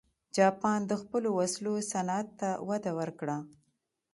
[0.35, 3.37] جاپان د خپلو وسلو صنعت ته وده ورکړه.